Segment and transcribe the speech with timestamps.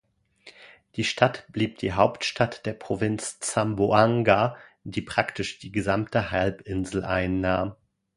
[0.95, 7.75] Die Stadt blieb die Hauptstadt der Provinz Zamboanga, die praktisch die gesamte Halbinsel einnahm.